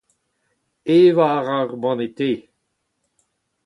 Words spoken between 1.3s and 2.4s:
a ra ur banne te.